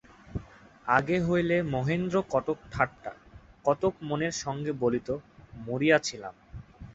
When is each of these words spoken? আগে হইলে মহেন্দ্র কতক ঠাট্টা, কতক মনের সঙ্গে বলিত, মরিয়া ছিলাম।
আগে 0.87 1.17
হইলে 1.19 1.57
মহেন্দ্র 1.73 2.15
কতক 2.31 2.57
ঠাট্টা, 2.71 3.11
কতক 3.65 3.93
মনের 4.01 4.33
সঙ্গে 4.43 4.71
বলিত, 4.81 5.07
মরিয়া 5.65 5.97
ছিলাম। 5.99 6.33